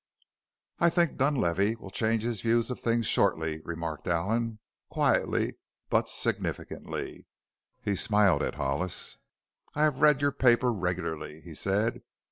[0.79, 4.57] "I think Dunlavey will change his views of things shortly," remarked Allen,
[4.89, 5.57] quietly,
[5.91, 7.27] but significantly.
[7.83, 9.19] He smiled at Hollis.
[9.75, 12.01] "I have read your paper regularly," he said.